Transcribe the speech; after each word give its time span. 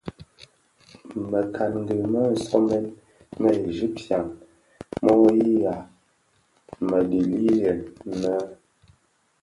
Mëkangi 1.29 1.97
më 2.11 2.21
somèn 2.45 2.85
më 3.41 3.49
Egyptien 3.69 4.25
mo 5.03 5.15
yinnya 5.37 5.75
mëdhèliyèn 6.89 7.79
no? 8.21 8.35